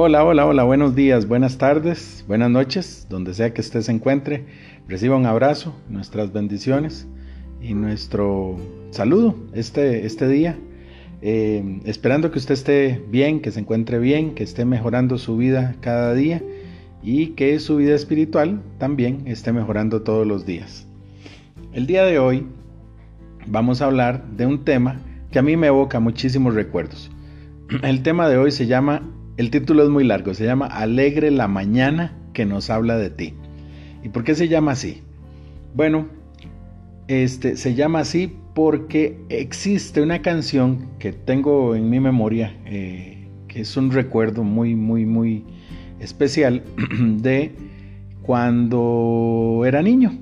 [0.00, 4.44] Hola, hola, hola, buenos días, buenas tardes, buenas noches, donde sea que usted se encuentre.
[4.86, 7.08] Reciba un abrazo, nuestras bendiciones
[7.60, 8.58] y nuestro
[8.92, 10.56] saludo este, este día.
[11.20, 15.74] Eh, esperando que usted esté bien, que se encuentre bien, que esté mejorando su vida
[15.80, 16.44] cada día
[17.02, 20.86] y que su vida espiritual también esté mejorando todos los días.
[21.72, 22.46] El día de hoy
[23.48, 25.00] vamos a hablar de un tema
[25.32, 27.10] que a mí me evoca muchísimos recuerdos.
[27.82, 29.02] El tema de hoy se llama
[29.38, 33.34] el título es muy largo, se llama Alegre la mañana que nos habla de ti.
[34.02, 35.02] ¿Y por qué se llama así?
[35.74, 36.08] Bueno,
[37.06, 43.60] este se llama así porque existe una canción que tengo en mi memoria, eh, que
[43.60, 45.44] es un recuerdo muy, muy, muy
[46.00, 46.64] especial
[47.00, 47.52] de
[48.22, 50.18] cuando era niño.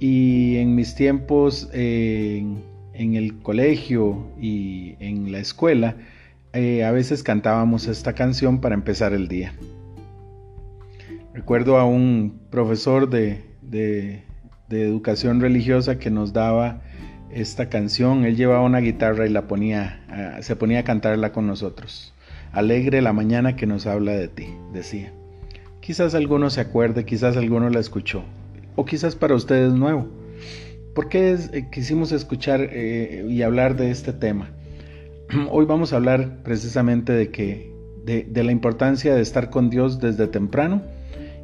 [0.00, 5.96] Y en mis tiempos en el colegio y en la escuela,
[6.52, 9.54] eh, a veces cantábamos esta canción para empezar el día.
[11.32, 13.44] Recuerdo a un profesor de,
[14.68, 16.82] educación religiosa que nos daba
[17.30, 18.24] esta canción.
[18.24, 22.14] Él llevaba una guitarra y la ponía, se ponía a cantarla con nosotros.
[22.52, 25.12] Alegre la mañana que nos habla de ti, decía.
[25.80, 28.24] Quizás alguno se acuerde, quizás alguno la escuchó,
[28.76, 30.06] o quizás para ustedes nuevo.
[30.94, 34.50] ¿Por qué eh, quisimos escuchar eh, y hablar de este tema?
[35.50, 37.72] Hoy vamos a hablar precisamente de que
[38.04, 40.82] de, la importancia de estar con Dios desde temprano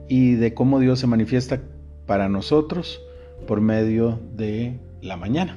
[0.08, 1.60] y de cómo Dios se manifiesta
[2.06, 3.00] para nosotros
[3.46, 5.56] por medio de la mañana.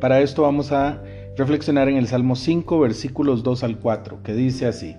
[0.00, 1.02] Para esto vamos a
[1.36, 4.96] reflexionar en el Salmo 5, versículos 2 al 4, que dice así.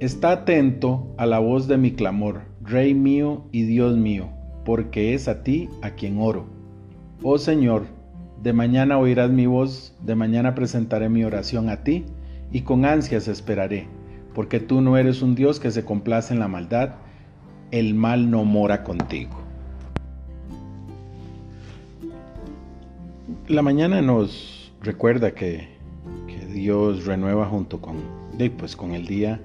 [0.00, 4.28] Está atento a la voz de mi clamor, Rey mío y Dios mío,
[4.64, 6.46] porque es a ti a quien oro.
[7.22, 7.86] Oh Señor,
[8.44, 12.04] de mañana oirás mi voz, de mañana presentaré mi oración a ti,
[12.52, 13.86] y con ansias esperaré,
[14.34, 16.96] porque tú no eres un Dios que se complace en la maldad,
[17.70, 19.40] el mal no mora contigo.
[23.48, 25.72] La mañana nos recuerda que,
[26.52, 27.96] Dios renueva junto con,
[28.58, 29.40] pues, con el día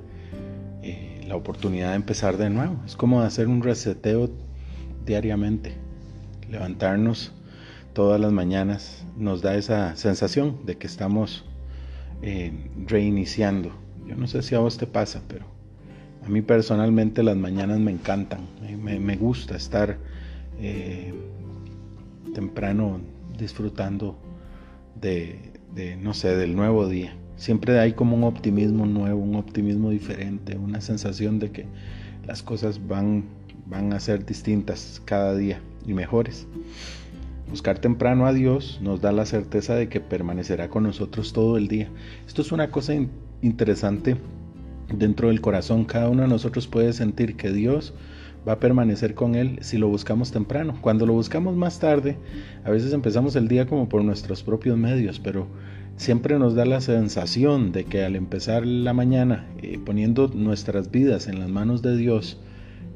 [0.84, 2.76] eh, la oportunidad de empezar de nuevo.
[2.86, 4.30] Es como hacer un reseteo
[5.06, 5.74] diariamente,
[6.52, 7.34] levantarnos
[8.00, 11.44] todas las mañanas nos da esa sensación de que estamos
[12.22, 12.54] eh,
[12.88, 13.74] reiniciando.
[14.08, 15.44] Yo no sé si a vos te pasa, pero
[16.26, 18.40] a mí personalmente las mañanas me encantan.
[18.82, 19.98] Me, gusta estar
[20.62, 21.14] eh,
[22.34, 23.02] temprano
[23.38, 24.18] disfrutando
[24.96, 27.18] de, no sé, del nuevo día.
[27.36, 31.66] Siempre hay como un optimismo nuevo, un optimismo diferente, una sensación de que
[32.26, 33.26] las cosas van,
[33.66, 36.48] van a ser distintas cada día y mejores.
[37.50, 41.68] Buscar temprano a Dios nos da la certeza de que permanecerá con nosotros todo el
[41.68, 41.90] día.
[42.28, 42.94] Esto es una cosa
[43.42, 44.18] interesante
[44.94, 45.86] dentro del corazón.
[45.86, 47.96] Cada uno de nosotros puede sentir que Dios
[48.48, 50.78] va a permanecer con Él si lo buscamos temprano.
[50.82, 52.18] Cuando lo buscamos más tarde,
[52.64, 55.48] a veces empezamos el día como por nuestros propios medios, pero
[55.98, 61.28] siempre nos da la sensación de que al empezar la mañana eh, poniendo nuestras vidas
[61.28, 62.40] en las manos de Dios,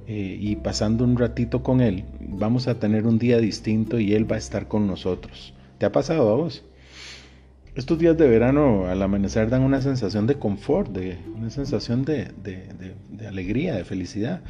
[0.08, 4.30] eh, y pasando un ratito con Él, vamos a tener un día distinto y Él
[4.30, 5.54] va a estar con nosotros.
[5.78, 6.64] ¿Te ha pasado a vos?
[7.76, 12.28] Estos días de verano al amanecer dan una sensación de confort, de, una sensación de,
[13.28, 14.42] alegría, de felicidad.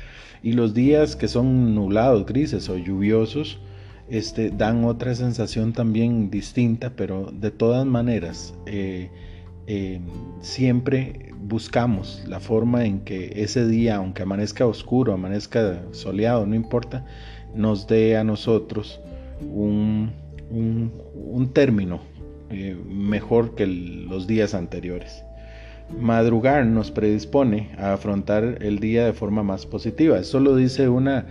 [0.42, 3.60] Y los días que son nublados, grises o lluviosos,
[4.10, 9.10] este, dan otra sensación también distinta, pero de todas maneras, eh,
[9.68, 10.02] eh,
[10.42, 17.06] siempre buscamos la forma en que ese día, aunque amanezca oscuro, amanezca soleado, no importa,
[17.54, 19.02] nos dé a nosotros
[19.42, 20.12] un,
[21.54, 22.02] término
[22.50, 25.24] eh, mejor que los días anteriores.
[26.00, 30.18] Madrugar nos predispone a afrontar el día de forma más positiva.
[30.18, 31.28] Eso lo dice una,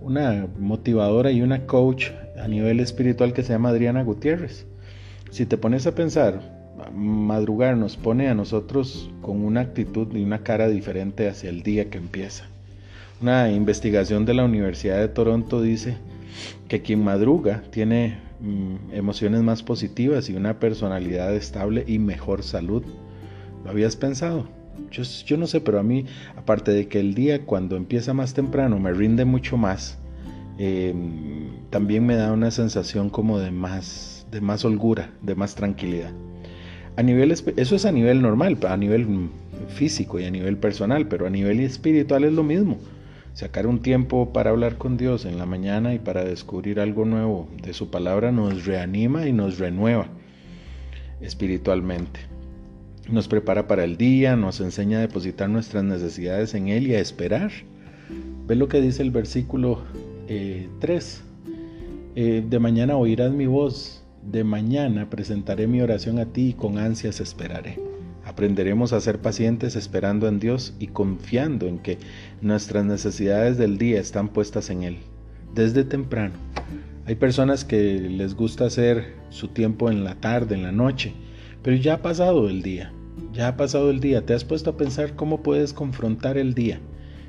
[0.00, 4.66] una motivadora y una coach a nivel espiritual que se llama Adriana Gutiérrez.
[5.30, 6.63] Si te pones a pensar,
[6.94, 11.90] madrugar nos pone a nosotros con una actitud y una cara diferente hacia el día
[11.90, 12.46] que empieza.
[13.20, 15.96] Una investigación de la Universidad de Toronto dice
[16.68, 22.82] que quien madruga tiene mm, emociones más positivas y una personalidad estable y mejor salud.
[23.64, 24.48] ¿Lo habías pensado?
[24.90, 26.06] Yo, no sé, pero a mí,
[26.36, 29.98] aparte de que el día cuando empieza más temprano me rinde mucho más,
[30.58, 36.12] em, también me da una sensación como de más, de más holgura, de más tranquilidad.
[36.96, 39.28] A nivel, eso es a nivel normal, a nivel
[39.68, 42.78] físico y a nivel personal, pero a nivel espiritual es lo mismo.
[43.34, 47.48] Sacar un tiempo para hablar con Dios en la mañana y para descubrir algo nuevo
[47.62, 50.06] de su palabra nos reanima y nos renueva
[51.20, 52.20] espiritualmente.
[53.10, 57.00] nos prepara para el día, nos enseña a depositar nuestras necesidades en Él y a
[57.00, 57.50] esperar.
[58.46, 59.82] Ve lo que dice el versículo
[60.26, 60.28] 3.
[60.28, 61.20] Eh,
[62.16, 66.78] eh, de mañana oirás mi voz, de mañana presentaré mi oración a ti y con
[66.78, 67.78] ansias esperaré.
[68.24, 71.98] Aprenderemos a ser pacientes esperando en Dios y confiando en que
[72.40, 74.96] nuestras necesidades del día están puestas en Él,
[75.54, 76.34] desde temprano.
[77.06, 81.12] Hay personas que les gusta hacer su tiempo en la tarde, en la noche,
[81.62, 82.92] pero ya ha pasado el día,
[83.34, 86.80] ya ha pasado el día, te has puesto a pensar cómo puedes confrontar el día.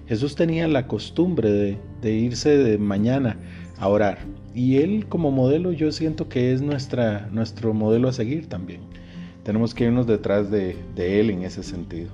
[0.08, 3.38] Jesús tenía la costumbre de, irse de mañana
[3.78, 4.20] a orar
[4.56, 8.80] y él como modelo yo siento que es nuestra, nuestro modelo a seguir también.
[9.44, 12.10] Tenemos que irnos detrás de, él en ese sentido.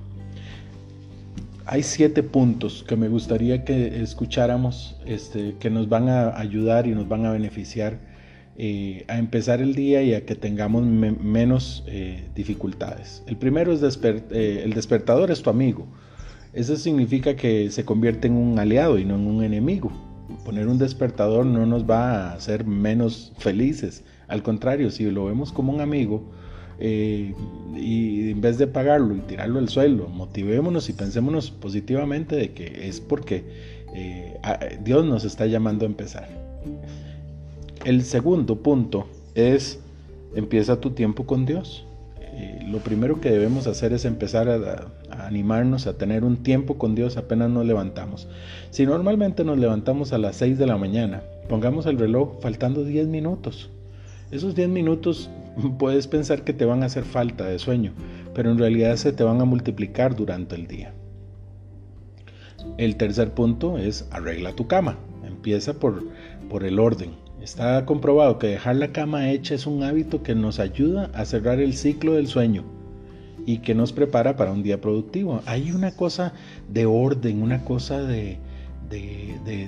[1.64, 6.90] Hay siete puntos que me gustaría que escucháramos, este, que nos van a ayudar y
[6.90, 8.00] nos van a beneficiar
[8.58, 13.22] eh, a empezar el día y a que tengamos menos eh, dificultades.
[13.26, 15.86] El primero es eh, el despertador es tu amigo.
[16.52, 20.11] Eso significa que se convierte en un aliado y no en un enemigo.
[20.44, 24.04] Poner un despertador no nos va a hacer menos felices.
[24.28, 26.22] Al contrario, si lo vemos como un amigo,
[26.80, 32.88] y en vez de pagarlo y tirarlo al suelo, motivémonos y pensémonos positivamente de que
[32.88, 33.44] es porque
[34.82, 36.28] Dios nos está llamando a empezar.
[37.84, 39.80] El segundo punto es
[40.34, 41.84] empieza tu tiempo con Dios.
[42.20, 46.94] Eh, lo primero que debemos hacer es empezar a, animarnos a tener un tiempo con
[46.94, 48.28] Dios apenas nos levantamos.
[48.70, 53.08] Si normalmente nos levantamos a las 6 de la mañana, pongamos el reloj faltando 10
[53.08, 53.70] minutos.
[54.30, 55.30] Esos 10 minutos
[55.78, 57.92] puedes pensar que te van a hacer falta de sueño,
[58.34, 60.94] pero en realidad se te van a multiplicar durante el día.
[62.78, 64.98] El tercer punto es arregla tu cama.
[65.26, 66.04] Empieza por,
[66.48, 67.10] por el orden.
[67.40, 71.58] Está comprobado que dejar la cama hecha es un hábito que nos ayuda a cerrar
[71.58, 72.81] el ciclo del sueño
[73.46, 75.42] y que nos prepara para un día productivo.
[75.46, 76.32] Hay una cosa
[76.68, 78.38] de orden, una cosa de,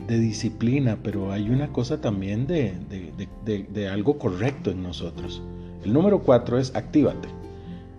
[0.08, 2.74] disciplina, pero hay una cosa también de,
[3.44, 5.42] de, algo correcto en nosotros.
[5.84, 7.28] El número cuatro es actívate.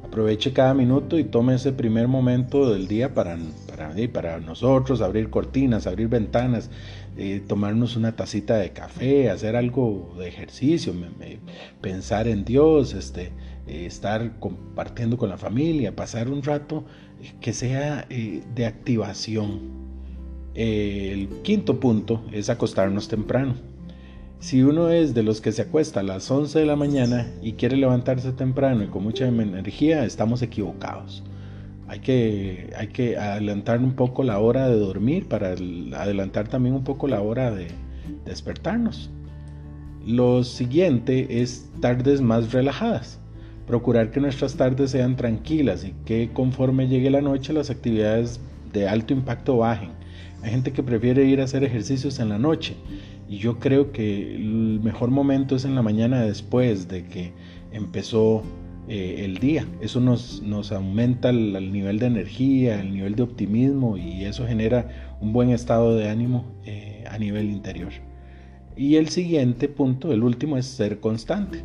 [0.04, 3.38] Aproveche cada minuto y tome ese primer momento del día para,
[3.68, 6.69] para, para nosotros, abrir cortinas, abrir ventanas,
[7.18, 10.94] eh, tomarnos una tacita de café, hacer algo de ejercicio,
[11.81, 13.31] pensar en Dios, este,
[13.67, 16.85] eh, estar compartiendo con la familia, pasar un rato
[17.41, 19.85] que sea eh, de activación.
[20.53, 23.56] el quinto punto es acostarnos temprano.
[24.39, 27.53] Si uno es de los que se acuesta a las 11 de la mañana y
[27.53, 31.23] quiere levantarse temprano y con mucha energía, estamos equivocados.
[31.88, 36.83] Hay que, hay que adelantar un poco la hora de dormir para adelantar también un
[36.83, 37.67] poco la hora de
[38.25, 39.09] despertarnos.
[40.06, 43.19] Lo siguiente es tardes más relajadas.
[43.67, 48.39] Procurar que nuestras tardes sean tranquilas y que conforme llegue la noche las actividades
[48.71, 49.89] de alto impacto bajen.
[50.44, 52.75] Hay gente que prefiere ir a hacer ejercicios en la noche
[53.27, 57.33] y yo creo que el mejor momento es en la mañana después de que
[57.71, 58.44] empezó
[58.88, 59.65] eh, el día.
[59.81, 65.33] Eso nos, aumenta el, nivel de energía, el nivel de optimismo y eso genera un
[65.33, 67.91] buen estado de ánimo eh, a nivel interior.
[68.77, 71.63] Y el siguiente punto, el último, es ser constante.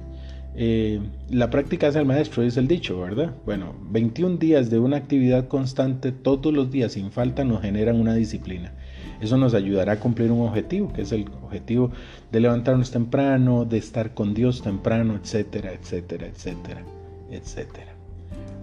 [0.56, 3.32] Eh, la práctica es el maestro, dice el dicho, ¿verdad?
[3.46, 8.14] Bueno, 21 días de una actividad constante todos los días sin falta nos generan una
[8.14, 8.72] disciplina.
[9.20, 11.92] Eso nos ayudará a cumplir un objetivo, que es el objetivo
[12.32, 16.82] de levantarnos temprano, de estar con Dios temprano, etcétera, etcétera, etcétera,
[17.30, 17.94] etcétera.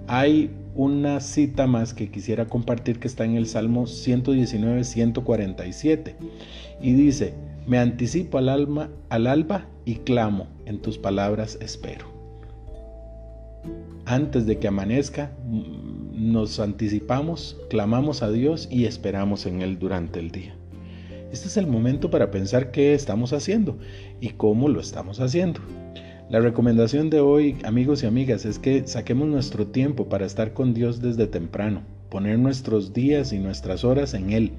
[0.07, 6.15] Hay una cita más que quisiera compartir que está en el Salmo 119, 147
[6.81, 7.33] y dice,
[7.67, 12.07] me anticipo al, alma, al alba y clamo, en tus palabras espero.
[14.05, 15.31] Antes de que amanezca,
[16.13, 20.55] nos anticipamos, clamamos a Dios y esperamos en Él durante el día.
[21.31, 23.77] Este es el momento para pensar qué estamos haciendo
[24.21, 25.59] y cómo lo estamos haciendo.
[26.29, 30.73] La recomendación de hoy, amigos y amigas, es que saquemos nuestro tiempo para estar con
[30.73, 34.53] Dios desde temprano, poner nuestros días y nuestras horas en Él,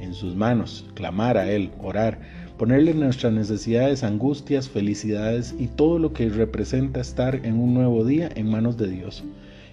[0.00, 2.20] en sus manos, clamar a Él, orar,
[2.58, 8.28] ponerle nuestras necesidades, angustias, felicidades y todo lo que representa estar en un nuevo día
[8.34, 9.24] en manos de Dios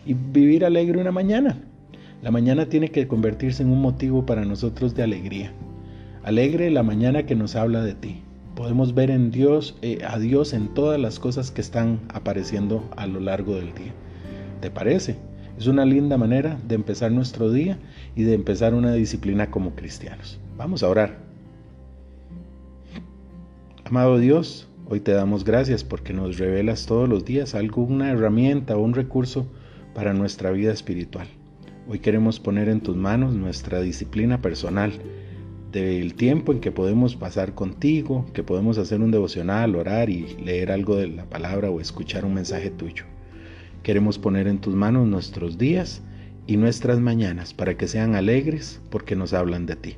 [0.05, 1.57] y vivir alegre una mañana.
[2.21, 5.51] La mañana tiene que convertirse en un motivo para nosotros de alegría.
[6.23, 8.21] Alegre la mañana que nos habla de ti.
[8.55, 13.07] Podemos ver en Dios, eh, a Dios en todas las cosas que están apareciendo a
[13.07, 13.93] lo largo del día.
[14.61, 15.17] ¿Te parece?
[15.57, 17.77] Es una linda manera de empezar nuestro día
[18.15, 20.39] y de empezar una disciplina como cristianos.
[20.57, 21.24] Vamos a orar.
[23.87, 28.81] Amado Dios, hoy te damos gracias porque nos revelas todos los días alguna herramienta o
[28.81, 29.45] un recurso
[29.93, 31.27] para nuestra vida espiritual.
[31.87, 34.91] Hoy queremos poner en tus manos nuestra disciplina personal
[35.71, 40.71] del tiempo en que podemos pasar contigo, que podemos hacer un devocional, orar y leer
[40.71, 43.03] algo de la palabra o escuchar un mensaje tuyo.
[43.83, 46.01] Queremos poner en tus manos nuestros días
[46.47, 49.95] y nuestras mañanas para que sean alegres porque nos hablan de ti.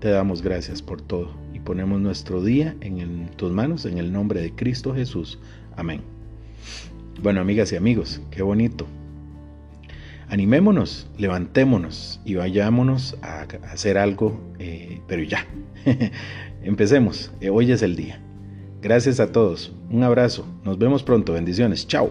[0.00, 4.54] Te damos gracias por todo ponemos nuestro día en tus manos en el nombre de
[4.54, 5.38] Cristo Jesús.
[5.76, 6.02] Amén.
[7.22, 8.86] Bueno, amigas y amigos, qué bonito.
[10.28, 15.46] Animémonos, levantémonos y vayámonos a hacer algo, eh, pero ya.
[16.62, 18.20] Empecemos, eh, hoy es el día.
[18.80, 22.10] Gracias a todos, un abrazo, nos vemos pronto, bendiciones, chao.